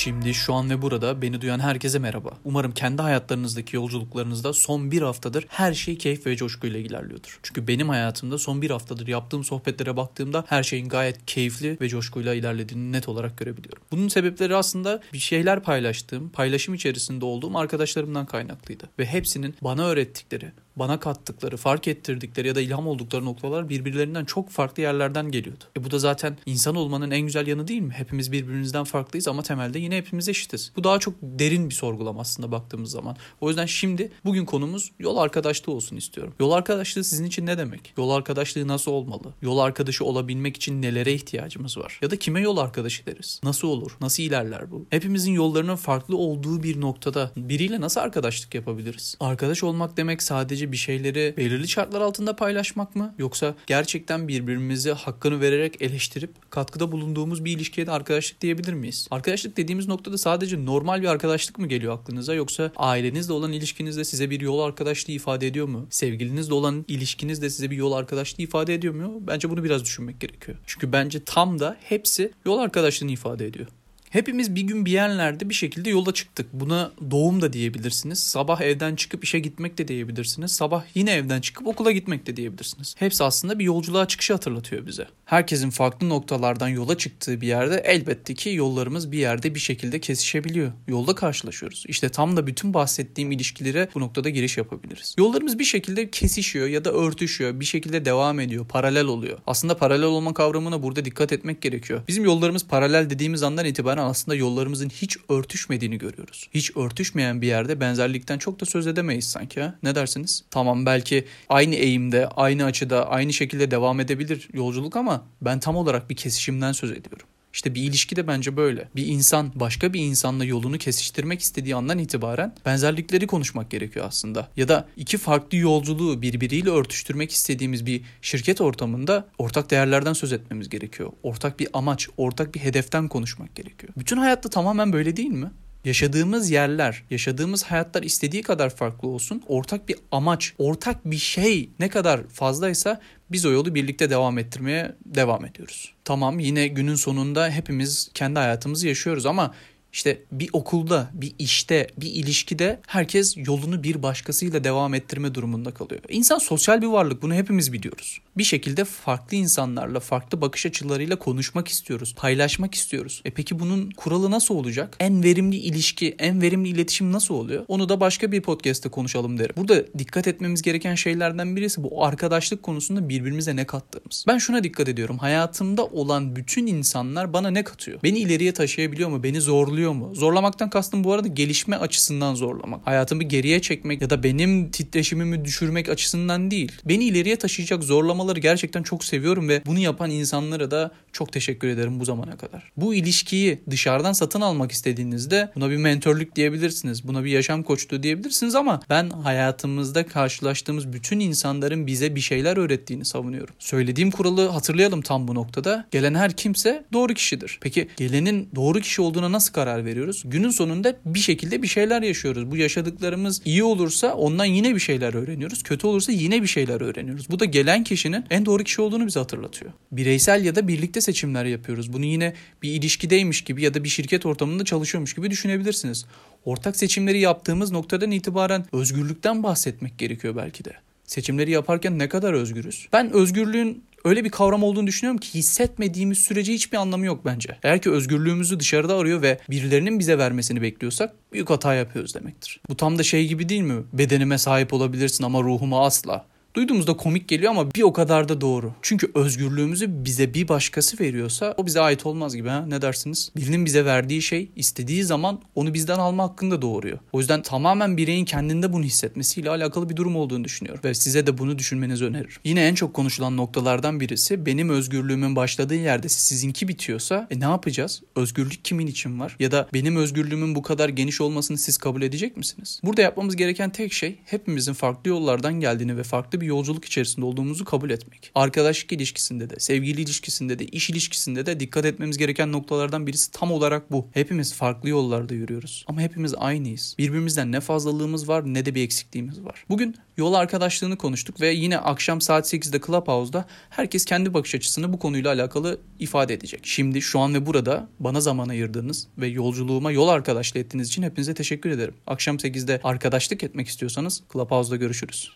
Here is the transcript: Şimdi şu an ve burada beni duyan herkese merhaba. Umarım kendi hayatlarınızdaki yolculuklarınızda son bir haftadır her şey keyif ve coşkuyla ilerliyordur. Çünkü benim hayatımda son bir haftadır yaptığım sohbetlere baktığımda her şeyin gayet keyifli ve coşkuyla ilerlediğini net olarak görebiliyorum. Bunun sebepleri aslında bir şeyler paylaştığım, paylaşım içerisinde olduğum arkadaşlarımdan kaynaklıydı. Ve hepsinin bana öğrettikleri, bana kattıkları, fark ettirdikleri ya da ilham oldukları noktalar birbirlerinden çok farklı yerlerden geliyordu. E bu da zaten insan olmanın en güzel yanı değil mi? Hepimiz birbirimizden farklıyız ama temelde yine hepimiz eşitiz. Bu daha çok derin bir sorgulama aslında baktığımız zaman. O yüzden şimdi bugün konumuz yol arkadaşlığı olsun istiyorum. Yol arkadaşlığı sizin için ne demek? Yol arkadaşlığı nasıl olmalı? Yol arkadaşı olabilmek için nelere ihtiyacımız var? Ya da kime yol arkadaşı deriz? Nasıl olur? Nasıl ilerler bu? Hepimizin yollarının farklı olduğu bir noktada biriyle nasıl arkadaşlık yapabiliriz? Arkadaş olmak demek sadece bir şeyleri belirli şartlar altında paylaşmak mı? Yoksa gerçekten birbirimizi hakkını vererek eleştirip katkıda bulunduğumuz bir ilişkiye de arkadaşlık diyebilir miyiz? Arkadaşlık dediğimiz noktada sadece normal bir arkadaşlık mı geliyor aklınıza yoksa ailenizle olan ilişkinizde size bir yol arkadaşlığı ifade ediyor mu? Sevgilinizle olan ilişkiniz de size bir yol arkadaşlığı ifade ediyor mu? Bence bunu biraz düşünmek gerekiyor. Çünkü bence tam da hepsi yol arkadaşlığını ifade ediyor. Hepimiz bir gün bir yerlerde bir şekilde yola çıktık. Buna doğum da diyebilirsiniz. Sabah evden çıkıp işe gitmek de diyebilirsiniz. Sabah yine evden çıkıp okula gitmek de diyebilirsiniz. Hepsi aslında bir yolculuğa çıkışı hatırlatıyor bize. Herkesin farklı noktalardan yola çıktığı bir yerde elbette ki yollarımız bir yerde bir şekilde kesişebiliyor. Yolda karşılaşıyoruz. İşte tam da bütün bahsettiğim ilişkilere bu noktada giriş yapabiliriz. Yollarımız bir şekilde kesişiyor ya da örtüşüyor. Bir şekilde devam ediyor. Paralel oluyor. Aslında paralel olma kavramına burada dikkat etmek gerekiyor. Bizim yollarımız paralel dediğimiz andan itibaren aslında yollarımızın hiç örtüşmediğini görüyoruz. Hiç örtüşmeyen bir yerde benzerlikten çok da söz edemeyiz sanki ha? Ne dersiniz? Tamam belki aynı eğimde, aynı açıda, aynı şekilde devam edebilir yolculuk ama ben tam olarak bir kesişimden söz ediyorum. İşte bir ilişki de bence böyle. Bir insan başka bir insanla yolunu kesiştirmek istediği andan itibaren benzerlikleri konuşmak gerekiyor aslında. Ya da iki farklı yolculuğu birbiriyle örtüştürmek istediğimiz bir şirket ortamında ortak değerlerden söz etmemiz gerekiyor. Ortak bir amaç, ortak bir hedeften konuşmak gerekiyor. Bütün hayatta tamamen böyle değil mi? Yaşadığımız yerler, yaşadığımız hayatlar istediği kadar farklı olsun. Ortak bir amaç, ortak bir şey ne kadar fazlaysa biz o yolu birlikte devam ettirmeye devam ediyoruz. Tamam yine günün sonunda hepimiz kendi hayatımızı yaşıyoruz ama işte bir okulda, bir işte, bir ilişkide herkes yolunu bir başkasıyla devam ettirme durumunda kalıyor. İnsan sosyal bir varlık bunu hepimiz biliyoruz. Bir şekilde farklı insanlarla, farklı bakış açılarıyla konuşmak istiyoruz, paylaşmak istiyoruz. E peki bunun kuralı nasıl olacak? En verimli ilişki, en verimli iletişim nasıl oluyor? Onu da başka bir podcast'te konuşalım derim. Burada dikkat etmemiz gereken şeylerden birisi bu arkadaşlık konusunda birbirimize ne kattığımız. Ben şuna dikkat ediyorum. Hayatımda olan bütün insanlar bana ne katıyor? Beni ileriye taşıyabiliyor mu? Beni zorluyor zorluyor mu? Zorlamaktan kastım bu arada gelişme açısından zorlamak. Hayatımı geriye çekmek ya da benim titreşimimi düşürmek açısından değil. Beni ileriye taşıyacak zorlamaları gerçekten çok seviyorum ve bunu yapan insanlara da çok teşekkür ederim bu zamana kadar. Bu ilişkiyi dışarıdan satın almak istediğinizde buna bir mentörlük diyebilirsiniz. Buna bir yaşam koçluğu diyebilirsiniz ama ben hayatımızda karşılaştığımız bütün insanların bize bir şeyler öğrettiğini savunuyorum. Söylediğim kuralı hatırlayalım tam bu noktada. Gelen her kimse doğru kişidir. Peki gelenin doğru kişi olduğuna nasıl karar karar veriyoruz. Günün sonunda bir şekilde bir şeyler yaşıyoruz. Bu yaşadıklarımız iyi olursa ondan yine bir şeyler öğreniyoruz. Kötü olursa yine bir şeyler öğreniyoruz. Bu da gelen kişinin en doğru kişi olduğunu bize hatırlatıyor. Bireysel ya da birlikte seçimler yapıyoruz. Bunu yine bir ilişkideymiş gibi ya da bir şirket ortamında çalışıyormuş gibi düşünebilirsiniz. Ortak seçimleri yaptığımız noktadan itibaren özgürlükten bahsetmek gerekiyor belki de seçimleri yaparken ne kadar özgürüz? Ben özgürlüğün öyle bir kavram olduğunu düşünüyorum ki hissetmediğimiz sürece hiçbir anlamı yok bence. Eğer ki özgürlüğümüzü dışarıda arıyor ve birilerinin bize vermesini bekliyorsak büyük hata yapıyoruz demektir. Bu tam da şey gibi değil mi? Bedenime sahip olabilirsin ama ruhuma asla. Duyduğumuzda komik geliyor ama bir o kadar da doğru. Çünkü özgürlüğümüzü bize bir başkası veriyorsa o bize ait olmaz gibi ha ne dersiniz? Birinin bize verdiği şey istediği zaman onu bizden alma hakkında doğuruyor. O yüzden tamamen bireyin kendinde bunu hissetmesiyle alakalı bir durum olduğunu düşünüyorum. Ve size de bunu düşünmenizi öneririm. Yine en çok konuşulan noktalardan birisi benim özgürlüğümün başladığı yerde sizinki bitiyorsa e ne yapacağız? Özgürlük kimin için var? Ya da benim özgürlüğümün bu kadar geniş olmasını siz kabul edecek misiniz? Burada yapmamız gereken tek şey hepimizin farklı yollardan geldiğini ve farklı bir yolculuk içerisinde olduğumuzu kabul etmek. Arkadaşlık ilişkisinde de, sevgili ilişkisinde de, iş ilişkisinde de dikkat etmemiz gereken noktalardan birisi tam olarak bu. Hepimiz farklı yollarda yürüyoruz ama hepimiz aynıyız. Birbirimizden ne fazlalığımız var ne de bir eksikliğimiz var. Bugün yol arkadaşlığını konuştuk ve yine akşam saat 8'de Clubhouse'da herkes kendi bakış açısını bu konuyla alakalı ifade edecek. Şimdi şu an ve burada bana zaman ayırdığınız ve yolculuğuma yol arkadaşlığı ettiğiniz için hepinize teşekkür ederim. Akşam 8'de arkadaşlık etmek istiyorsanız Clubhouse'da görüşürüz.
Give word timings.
Şimdi 0.00 0.34
şu 0.34 0.54
an 0.54 0.70
ve 0.70 0.82
burada 0.82 1.22
beni 1.22 1.40
duyan 1.40 1.60
herkese 1.60 1.98
merhaba. 1.98 2.30
Umarım 2.44 2.72
kendi 2.72 3.02
hayatlarınızdaki 3.02 3.76
yolculuklarınızda 3.76 4.52
son 4.52 4.90
bir 4.90 5.02
haftadır 5.02 5.46
her 5.48 5.74
şey 5.74 5.98
keyif 5.98 6.26
ve 6.26 6.36
coşkuyla 6.36 6.80
ilerliyordur. 6.80 7.40
Çünkü 7.42 7.68
benim 7.68 7.88
hayatımda 7.88 8.38
son 8.38 8.62
bir 8.62 8.70
haftadır 8.70 9.06
yaptığım 9.06 9.44
sohbetlere 9.44 9.96
baktığımda 9.96 10.44
her 10.48 10.62
şeyin 10.62 10.88
gayet 10.88 11.26
keyifli 11.26 11.78
ve 11.80 11.88
coşkuyla 11.88 12.34
ilerlediğini 12.34 12.92
net 12.92 13.08
olarak 13.08 13.38
görebiliyorum. 13.38 13.82
Bunun 13.90 14.08
sebepleri 14.08 14.56
aslında 14.56 15.00
bir 15.12 15.18
şeyler 15.18 15.62
paylaştığım, 15.62 16.28
paylaşım 16.30 16.74
içerisinde 16.74 17.24
olduğum 17.24 17.58
arkadaşlarımdan 17.58 18.26
kaynaklıydı. 18.26 18.88
Ve 18.98 19.06
hepsinin 19.06 19.54
bana 19.62 19.86
öğrettikleri, 19.86 20.52
bana 20.76 21.00
kattıkları, 21.00 21.56
fark 21.56 21.88
ettirdikleri 21.88 22.48
ya 22.48 22.54
da 22.54 22.60
ilham 22.60 22.86
oldukları 22.86 23.24
noktalar 23.24 23.68
birbirlerinden 23.68 24.24
çok 24.24 24.50
farklı 24.50 24.82
yerlerden 24.82 25.30
geliyordu. 25.30 25.64
E 25.76 25.84
bu 25.84 25.90
da 25.90 25.98
zaten 25.98 26.36
insan 26.46 26.76
olmanın 26.76 27.10
en 27.10 27.20
güzel 27.20 27.46
yanı 27.46 27.68
değil 27.68 27.80
mi? 27.80 27.92
Hepimiz 27.92 28.32
birbirimizden 28.32 28.84
farklıyız 28.84 29.28
ama 29.28 29.42
temelde 29.42 29.78
yine 29.78 29.96
hepimiz 29.96 30.28
eşitiz. 30.28 30.72
Bu 30.76 30.84
daha 30.84 30.98
çok 30.98 31.14
derin 31.22 31.70
bir 31.70 31.74
sorgulama 31.74 32.20
aslında 32.20 32.52
baktığımız 32.52 32.90
zaman. 32.90 33.16
O 33.40 33.48
yüzden 33.48 33.66
şimdi 33.66 34.12
bugün 34.24 34.44
konumuz 34.44 34.92
yol 34.98 35.16
arkadaşlığı 35.16 35.72
olsun 35.72 35.96
istiyorum. 35.96 36.34
Yol 36.40 36.50
arkadaşlığı 36.50 37.04
sizin 37.04 37.24
için 37.24 37.46
ne 37.46 37.58
demek? 37.58 37.92
Yol 37.98 38.10
arkadaşlığı 38.10 38.68
nasıl 38.68 38.92
olmalı? 38.92 39.34
Yol 39.42 39.58
arkadaşı 39.58 40.04
olabilmek 40.04 40.56
için 40.56 40.82
nelere 40.82 41.12
ihtiyacımız 41.12 41.78
var? 41.78 41.98
Ya 42.02 42.10
da 42.10 42.16
kime 42.16 42.40
yol 42.40 42.56
arkadaşı 42.56 43.06
deriz? 43.06 43.40
Nasıl 43.44 43.68
olur? 43.68 43.96
Nasıl 44.00 44.22
ilerler 44.22 44.70
bu? 44.70 44.86
Hepimizin 44.90 45.32
yollarının 45.32 45.76
farklı 45.76 46.16
olduğu 46.16 46.62
bir 46.62 46.80
noktada 46.80 47.30
biriyle 47.36 47.80
nasıl 47.80 48.00
arkadaşlık 48.00 48.54
yapabiliriz? 48.54 49.16
Arkadaş 49.20 49.62
olmak 49.64 49.96
demek 49.96 50.22
sadece 50.22 50.59
bir 50.72 50.76
şeyleri 50.76 51.34
belirli 51.36 51.68
şartlar 51.68 52.00
altında 52.00 52.36
paylaşmak 52.36 52.96
mı? 52.96 53.14
Yoksa 53.18 53.54
gerçekten 53.66 54.28
birbirimizi 54.28 54.92
hakkını 54.92 55.40
vererek 55.40 55.82
eleştirip 55.82 56.50
katkıda 56.50 56.92
bulunduğumuz 56.92 57.44
bir 57.44 57.56
ilişkiye 57.56 57.86
de 57.86 57.90
arkadaşlık 57.90 58.40
diyebilir 58.40 58.72
miyiz? 58.72 59.08
Arkadaşlık 59.10 59.56
dediğimiz 59.56 59.88
noktada 59.88 60.18
sadece 60.18 60.64
normal 60.64 61.02
bir 61.02 61.06
arkadaşlık 61.06 61.58
mı 61.58 61.66
geliyor 61.66 61.94
aklınıza 61.94 62.34
yoksa 62.34 62.72
ailenizle 62.76 63.32
olan 63.32 63.52
ilişkinizde 63.52 64.04
size 64.04 64.30
bir 64.30 64.40
yol 64.40 64.60
arkadaşlığı 64.60 65.12
ifade 65.12 65.46
ediyor 65.46 65.68
mu? 65.68 65.86
Sevgilinizle 65.90 66.54
olan 66.54 66.84
ilişkiniz 66.88 67.42
de 67.42 67.50
size 67.50 67.70
bir 67.70 67.76
yol 67.76 67.92
arkadaşlığı 67.92 68.42
ifade 68.42 68.74
ediyor 68.74 68.94
mu? 68.94 69.22
Bence 69.26 69.50
bunu 69.50 69.64
biraz 69.64 69.84
düşünmek 69.84 70.20
gerekiyor. 70.20 70.58
Çünkü 70.66 70.92
bence 70.92 71.24
tam 71.24 71.58
da 71.58 71.76
hepsi 71.80 72.32
yol 72.44 72.58
arkadaşlığını 72.58 73.10
ifade 73.10 73.46
ediyor. 73.46 73.66
Hepimiz 74.10 74.54
bir 74.54 74.62
gün 74.62 74.86
bir 74.86 74.90
yerlerde 74.90 75.48
bir 75.48 75.54
şekilde 75.54 75.90
yola 75.90 76.14
çıktık. 76.14 76.46
Buna 76.52 76.92
doğum 77.10 77.42
da 77.42 77.52
diyebilirsiniz. 77.52 78.18
Sabah 78.18 78.60
evden 78.60 78.96
çıkıp 78.96 79.24
işe 79.24 79.38
gitmek 79.38 79.78
de 79.78 79.88
diyebilirsiniz. 79.88 80.52
Sabah 80.52 80.84
yine 80.94 81.12
evden 81.12 81.40
çıkıp 81.40 81.66
okula 81.66 81.92
gitmek 81.92 82.26
de 82.26 82.36
diyebilirsiniz. 82.36 82.94
Hepsi 82.98 83.24
aslında 83.24 83.58
bir 83.58 83.64
yolculuğa 83.64 84.08
çıkışı 84.08 84.32
hatırlatıyor 84.32 84.86
bize. 84.86 85.06
Herkesin 85.30 85.70
farklı 85.70 86.08
noktalardan 86.08 86.68
yola 86.68 86.98
çıktığı 86.98 87.40
bir 87.40 87.46
yerde 87.46 87.82
elbette 87.84 88.34
ki 88.34 88.50
yollarımız 88.50 89.12
bir 89.12 89.18
yerde 89.18 89.54
bir 89.54 89.60
şekilde 89.60 90.00
kesişebiliyor. 90.00 90.72
Yolda 90.88 91.14
karşılaşıyoruz. 91.14 91.84
İşte 91.88 92.08
tam 92.08 92.36
da 92.36 92.46
bütün 92.46 92.74
bahsettiğim 92.74 93.32
ilişkilere 93.32 93.88
bu 93.94 94.00
noktada 94.00 94.28
giriş 94.28 94.56
yapabiliriz. 94.56 95.14
Yollarımız 95.18 95.58
bir 95.58 95.64
şekilde 95.64 96.10
kesişiyor 96.10 96.66
ya 96.66 96.84
da 96.84 96.92
örtüşüyor. 96.92 97.60
Bir 97.60 97.64
şekilde 97.64 98.04
devam 98.04 98.40
ediyor. 98.40 98.66
Paralel 98.68 99.04
oluyor. 99.04 99.38
Aslında 99.46 99.76
paralel 99.76 100.06
olma 100.06 100.34
kavramına 100.34 100.82
burada 100.82 101.04
dikkat 101.04 101.32
etmek 101.32 101.62
gerekiyor. 101.62 102.02
Bizim 102.08 102.24
yollarımız 102.24 102.66
paralel 102.66 103.10
dediğimiz 103.10 103.42
andan 103.42 103.64
itibaren 103.64 104.02
aslında 104.02 104.36
yollarımızın 104.36 104.88
hiç 104.88 105.16
örtüşmediğini 105.28 105.98
görüyoruz. 105.98 106.48
Hiç 106.54 106.76
örtüşmeyen 106.76 107.42
bir 107.42 107.46
yerde 107.46 107.80
benzerlikten 107.80 108.38
çok 108.38 108.60
da 108.60 108.66
söz 108.66 108.86
edemeyiz 108.86 109.24
sanki 109.24 109.60
ha? 109.60 109.74
Ne 109.82 109.94
dersiniz? 109.94 110.44
Tamam 110.50 110.86
belki 110.86 111.24
aynı 111.48 111.74
eğimde, 111.74 112.28
aynı 112.28 112.64
açıda, 112.64 113.08
aynı 113.08 113.32
şekilde 113.32 113.70
devam 113.70 114.00
edebilir 114.00 114.48
yolculuk 114.52 114.96
ama 114.96 115.19
ben 115.42 115.60
tam 115.60 115.76
olarak 115.76 116.10
bir 116.10 116.16
kesişimden 116.16 116.72
söz 116.72 116.90
ediyorum. 116.90 117.26
İşte 117.52 117.74
bir 117.74 117.82
ilişki 117.82 118.16
de 118.16 118.26
bence 118.26 118.56
böyle. 118.56 118.88
Bir 118.96 119.06
insan 119.06 119.52
başka 119.54 119.92
bir 119.92 120.00
insanla 120.00 120.44
yolunu 120.44 120.78
kesiştirmek 120.78 121.40
istediği 121.40 121.74
andan 121.74 121.98
itibaren 121.98 122.54
benzerlikleri 122.66 123.26
konuşmak 123.26 123.70
gerekiyor 123.70 124.06
aslında. 124.08 124.48
Ya 124.56 124.68
da 124.68 124.88
iki 124.96 125.18
farklı 125.18 125.58
yolculuğu 125.58 126.22
birbiriyle 126.22 126.70
örtüştürmek 126.70 127.32
istediğimiz 127.32 127.86
bir 127.86 128.02
şirket 128.22 128.60
ortamında 128.60 129.28
ortak 129.38 129.70
değerlerden 129.70 130.12
söz 130.12 130.32
etmemiz 130.32 130.68
gerekiyor. 130.68 131.12
Ortak 131.22 131.60
bir 131.60 131.68
amaç, 131.72 132.08
ortak 132.16 132.54
bir 132.54 132.60
hedeften 132.60 133.08
konuşmak 133.08 133.54
gerekiyor. 133.56 133.92
Bütün 133.96 134.16
hayatta 134.16 134.50
tamamen 134.50 134.92
böyle 134.92 135.16
değil 135.16 135.30
mi? 135.30 135.50
Yaşadığımız 135.84 136.50
yerler, 136.50 137.02
yaşadığımız 137.10 137.62
hayatlar 137.62 138.02
istediği 138.02 138.42
kadar 138.42 138.70
farklı 138.70 139.08
olsun. 139.08 139.42
Ortak 139.48 139.88
bir 139.88 139.96
amaç, 140.12 140.52
ortak 140.58 141.04
bir 141.04 141.18
şey 141.18 141.70
ne 141.78 141.88
kadar 141.88 142.28
fazlaysa 142.28 143.00
biz 143.30 143.46
o 143.46 143.50
yolu 143.50 143.74
birlikte 143.74 144.10
devam 144.10 144.38
ettirmeye 144.38 144.94
devam 145.04 145.44
ediyoruz. 145.44 145.94
Tamam 146.04 146.38
yine 146.38 146.68
günün 146.68 146.94
sonunda 146.94 147.50
hepimiz 147.50 148.10
kendi 148.14 148.38
hayatımızı 148.38 148.88
yaşıyoruz 148.88 149.26
ama 149.26 149.54
işte 149.92 150.22
bir 150.32 150.50
okulda, 150.52 151.10
bir 151.12 151.32
işte, 151.38 151.86
bir 151.96 152.10
ilişkide 152.10 152.80
herkes 152.86 153.36
yolunu 153.36 153.82
bir 153.82 154.02
başkasıyla 154.02 154.64
devam 154.64 154.94
ettirme 154.94 155.34
durumunda 155.34 155.70
kalıyor. 155.70 156.00
İnsan 156.08 156.38
sosyal 156.38 156.82
bir 156.82 156.86
varlık 156.86 157.22
bunu 157.22 157.34
hepimiz 157.34 157.72
biliyoruz. 157.72 158.20
Bir 158.36 158.44
şekilde 158.44 158.84
farklı 158.84 159.36
insanlarla, 159.36 160.00
farklı 160.00 160.40
bakış 160.40 160.66
açılarıyla 160.66 161.16
konuşmak 161.16 161.68
istiyoruz, 161.68 162.14
paylaşmak 162.16 162.74
istiyoruz. 162.74 163.22
E 163.24 163.30
peki 163.30 163.58
bunun 163.58 163.90
kuralı 163.90 164.30
nasıl 164.30 164.54
olacak? 164.54 164.96
En 165.00 165.22
verimli 165.22 165.56
ilişki, 165.56 166.14
en 166.18 166.42
verimli 166.42 166.68
iletişim 166.68 167.12
nasıl 167.12 167.34
oluyor? 167.34 167.64
Onu 167.68 167.88
da 167.88 168.00
başka 168.00 168.32
bir 168.32 168.40
podcast'te 168.40 168.88
konuşalım 168.88 169.38
derim. 169.38 169.54
Burada 169.56 169.84
dikkat 169.98 170.28
etmemiz 170.28 170.62
gereken 170.62 170.94
şeylerden 170.94 171.56
birisi 171.56 171.82
bu 171.82 172.04
arkadaşlık 172.04 172.62
konusunda 172.62 173.08
birbirimize 173.08 173.56
ne 173.56 173.66
kattığımız. 173.66 174.24
Ben 174.28 174.38
şuna 174.38 174.64
dikkat 174.64 174.88
ediyorum. 174.88 175.18
Hayatımda 175.18 175.86
olan 175.86 176.36
bütün 176.36 176.66
insanlar 176.66 177.32
bana 177.32 177.50
ne 177.50 177.64
katıyor? 177.64 178.00
Beni 178.02 178.18
ileriye 178.18 178.52
taşıyabiliyor 178.52 179.08
mu? 179.08 179.22
Beni 179.22 179.40
zorluyor 179.40 179.79
zorluyor 179.80 180.08
mu? 180.08 180.14
Zorlamaktan 180.14 180.70
kastım 180.70 181.04
bu 181.04 181.12
arada 181.12 181.28
gelişme 181.28 181.76
açısından 181.76 182.34
zorlamak. 182.34 182.86
Hayatımı 182.86 183.22
geriye 183.22 183.62
çekmek 183.62 184.02
ya 184.02 184.10
da 184.10 184.22
benim 184.22 184.70
titreşimimi 184.70 185.44
düşürmek 185.44 185.88
açısından 185.88 186.50
değil. 186.50 186.72
Beni 186.84 187.04
ileriye 187.04 187.36
taşıyacak 187.36 187.84
zorlamaları 187.84 188.40
gerçekten 188.40 188.82
çok 188.82 189.04
seviyorum 189.04 189.48
ve 189.48 189.62
bunu 189.66 189.78
yapan 189.78 190.10
insanlara 190.10 190.70
da 190.70 190.90
çok 191.12 191.32
teşekkür 191.32 191.68
ederim 191.68 192.00
bu 192.00 192.04
zamana 192.04 192.36
kadar. 192.36 192.72
Bu 192.76 192.94
ilişkiyi 192.94 193.60
dışarıdan 193.70 194.12
satın 194.12 194.40
almak 194.40 194.72
istediğinizde 194.72 195.52
buna 195.56 195.70
bir 195.70 195.76
mentörlük 195.76 196.36
diyebilirsiniz. 196.36 197.08
Buna 197.08 197.24
bir 197.24 197.30
yaşam 197.30 197.62
koçluğu 197.62 198.02
diyebilirsiniz 198.02 198.54
ama 198.54 198.80
ben 198.90 199.10
hayatımızda 199.10 200.06
karşılaştığımız 200.06 200.92
bütün 200.92 201.20
insanların 201.20 201.86
bize 201.86 202.14
bir 202.14 202.20
şeyler 202.20 202.56
öğrettiğini 202.56 203.04
savunuyorum. 203.04 203.54
Söylediğim 203.58 204.10
kuralı 204.10 204.48
hatırlayalım 204.48 205.02
tam 205.02 205.28
bu 205.28 205.34
noktada. 205.34 205.86
Gelen 205.90 206.14
her 206.14 206.32
kimse 206.32 206.84
doğru 206.92 207.14
kişidir. 207.14 207.58
Peki 207.60 207.88
gelenin 207.96 208.48
doğru 208.54 208.80
kişi 208.80 209.02
olduğuna 209.02 209.32
nasıl 209.32 209.52
karar 209.52 209.69
karar 209.70 209.84
veriyoruz. 209.84 210.22
Günün 210.24 210.50
sonunda 210.50 210.96
bir 211.04 211.18
şekilde 211.18 211.62
bir 211.62 211.66
şeyler 211.66 212.02
yaşıyoruz. 212.02 212.50
Bu 212.50 212.56
yaşadıklarımız 212.56 213.42
iyi 213.44 213.62
olursa 213.64 214.14
ondan 214.14 214.44
yine 214.44 214.74
bir 214.74 214.80
şeyler 214.80 215.14
öğreniyoruz. 215.14 215.62
Kötü 215.62 215.86
olursa 215.86 216.12
yine 216.12 216.42
bir 216.42 216.46
şeyler 216.46 216.80
öğreniyoruz. 216.80 217.30
Bu 217.30 217.40
da 217.40 217.44
gelen 217.44 217.84
kişinin 217.84 218.24
en 218.30 218.46
doğru 218.46 218.64
kişi 218.64 218.82
olduğunu 218.82 219.06
bize 219.06 219.20
hatırlatıyor. 219.20 219.72
Bireysel 219.92 220.44
ya 220.44 220.54
da 220.54 220.68
birlikte 220.68 221.00
seçimler 221.00 221.44
yapıyoruz. 221.44 221.92
Bunu 221.92 222.04
yine 222.04 222.34
bir 222.62 222.70
ilişkideymiş 222.70 223.44
gibi 223.44 223.62
ya 223.62 223.74
da 223.74 223.84
bir 223.84 223.88
şirket 223.88 224.26
ortamında 224.26 224.64
çalışıyormuş 224.64 225.14
gibi 225.14 225.30
düşünebilirsiniz. 225.30 226.06
Ortak 226.44 226.76
seçimleri 226.76 227.20
yaptığımız 227.20 227.72
noktadan 227.72 228.10
itibaren 228.10 228.64
özgürlükten 228.72 229.42
bahsetmek 229.42 229.98
gerekiyor 229.98 230.36
belki 230.36 230.64
de 230.64 230.72
seçimleri 231.10 231.50
yaparken 231.50 231.98
ne 231.98 232.08
kadar 232.08 232.32
özgürüz? 232.32 232.88
Ben 232.92 233.12
özgürlüğün 233.12 233.84
öyle 234.04 234.24
bir 234.24 234.30
kavram 234.30 234.62
olduğunu 234.62 234.86
düşünüyorum 234.86 235.18
ki 235.18 235.34
hissetmediğimiz 235.34 236.18
sürece 236.18 236.52
hiçbir 236.52 236.78
anlamı 236.78 237.06
yok 237.06 237.24
bence. 237.24 237.58
Eğer 237.62 237.82
ki 237.82 237.90
özgürlüğümüzü 237.90 238.60
dışarıda 238.60 238.96
arıyor 238.96 239.22
ve 239.22 239.38
birilerinin 239.50 239.98
bize 239.98 240.18
vermesini 240.18 240.62
bekliyorsak 240.62 241.14
büyük 241.32 241.50
hata 241.50 241.74
yapıyoruz 241.74 242.14
demektir. 242.14 242.60
Bu 242.68 242.76
tam 242.76 242.98
da 242.98 243.02
şey 243.02 243.28
gibi 243.28 243.48
değil 243.48 243.62
mi? 243.62 243.82
Bedenime 243.92 244.38
sahip 244.38 244.72
olabilirsin 244.72 245.24
ama 245.24 245.42
ruhuma 245.42 245.86
asla. 245.86 246.26
Duyduğumuzda 246.54 246.96
komik 246.96 247.28
geliyor 247.28 247.50
ama 247.50 247.74
bir 247.74 247.82
o 247.82 247.92
kadar 247.92 248.28
da 248.28 248.40
doğru. 248.40 248.72
Çünkü 248.82 249.10
özgürlüğümüzü 249.14 250.04
bize 250.04 250.34
bir 250.34 250.48
başkası 250.48 251.00
veriyorsa 251.00 251.54
o 251.56 251.66
bize 251.66 251.80
ait 251.80 252.06
olmaz 252.06 252.36
gibi 252.36 252.48
ha 252.48 252.66
ne 252.66 252.82
dersiniz? 252.82 253.32
Birinin 253.36 253.64
bize 253.64 253.84
verdiği 253.84 254.22
şey 254.22 254.50
istediği 254.56 255.04
zaman 255.04 255.40
onu 255.54 255.74
bizden 255.74 255.98
alma 255.98 256.22
hakkında 256.22 256.62
doğuruyor. 256.62 256.98
O 257.12 257.18
yüzden 257.18 257.42
tamamen 257.42 257.96
bireyin 257.96 258.24
kendinde 258.24 258.72
bunu 258.72 258.84
hissetmesiyle 258.84 259.50
alakalı 259.50 259.88
bir 259.88 259.96
durum 259.96 260.16
olduğunu 260.16 260.44
düşünüyorum. 260.44 260.80
Ve 260.84 260.94
size 260.94 261.26
de 261.26 261.38
bunu 261.38 261.58
düşünmenizi 261.58 262.04
öneririm. 262.04 262.40
Yine 262.44 262.66
en 262.66 262.74
çok 262.74 262.94
konuşulan 262.94 263.36
noktalardan 263.36 264.00
birisi 264.00 264.46
benim 264.46 264.68
özgürlüğümün 264.68 265.36
başladığı 265.36 265.74
yerde 265.74 266.08
sizinki 266.08 266.68
bitiyorsa 266.68 267.26
e 267.30 267.40
ne 267.40 267.44
yapacağız? 267.44 268.02
Özgürlük 268.16 268.64
kimin 268.64 268.86
için 268.86 269.20
var? 269.20 269.36
Ya 269.40 269.50
da 269.50 269.68
benim 269.74 269.96
özgürlüğümün 269.96 270.54
bu 270.54 270.62
kadar 270.62 270.88
geniş 270.88 271.20
olmasını 271.20 271.58
siz 271.58 271.78
kabul 271.78 272.02
edecek 272.02 272.36
misiniz? 272.36 272.80
Burada 272.84 273.02
yapmamız 273.02 273.36
gereken 273.36 273.70
tek 273.70 273.92
şey 273.92 274.18
hepimizin 274.24 274.72
farklı 274.72 275.10
yollardan 275.10 275.60
geldiğini 275.60 275.96
ve 275.96 276.02
farklı 276.02 276.39
bir 276.40 276.46
yolculuk 276.46 276.84
içerisinde 276.84 277.26
olduğumuzu 277.26 277.64
kabul 277.64 277.90
etmek. 277.90 278.30
Arkadaşlık 278.34 278.92
ilişkisinde 278.92 279.50
de, 279.50 279.54
sevgili 279.58 280.00
ilişkisinde 280.00 280.58
de, 280.58 280.66
iş 280.66 280.90
ilişkisinde 280.90 281.46
de 281.46 281.60
dikkat 281.60 281.84
etmemiz 281.84 282.18
gereken 282.18 282.52
noktalardan 282.52 283.06
birisi 283.06 283.30
tam 283.32 283.52
olarak 283.52 283.92
bu. 283.92 284.08
Hepimiz 284.12 284.54
farklı 284.54 284.88
yollarda 284.88 285.34
yürüyoruz 285.34 285.84
ama 285.88 286.00
hepimiz 286.00 286.34
aynıyız. 286.34 286.94
Birbirimizden 286.98 287.52
ne 287.52 287.60
fazlalığımız 287.60 288.28
var 288.28 288.54
ne 288.54 288.66
de 288.66 288.74
bir 288.74 288.82
eksikliğimiz 288.82 289.44
var. 289.44 289.64
Bugün 289.68 289.96
yol 290.16 290.34
arkadaşlığını 290.34 290.96
konuştuk 290.96 291.40
ve 291.40 291.48
yine 291.48 291.78
akşam 291.78 292.20
saat 292.20 292.54
8'de 292.54 292.80
Clubhouse'da 292.86 293.44
herkes 293.70 294.04
kendi 294.04 294.34
bakış 294.34 294.54
açısını 294.54 294.92
bu 294.92 294.98
konuyla 294.98 295.32
alakalı 295.32 295.80
ifade 295.98 296.34
edecek. 296.34 296.60
Şimdi 296.62 297.02
şu 297.02 297.20
an 297.20 297.34
ve 297.34 297.46
burada 297.46 297.88
bana 298.00 298.20
zaman 298.20 298.48
ayırdığınız 298.48 299.06
ve 299.18 299.26
yolculuğuma 299.26 299.90
yol 299.90 300.08
arkadaşlığı 300.08 300.60
ettiğiniz 300.60 300.88
için 300.88 301.02
hepinize 301.02 301.34
teşekkür 301.34 301.70
ederim. 301.70 301.94
Akşam 302.06 302.36
8'de 302.36 302.80
arkadaşlık 302.84 303.44
etmek 303.44 303.68
istiyorsanız 303.68 304.22
Clubhouse'da 304.32 304.76
görüşürüz. 304.76 305.30